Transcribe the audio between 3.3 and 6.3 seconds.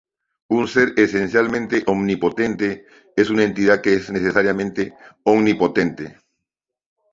entidad que es necesariamente omnipotente.